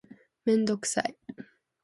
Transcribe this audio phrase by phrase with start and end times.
[0.45, 1.15] メンドクサイ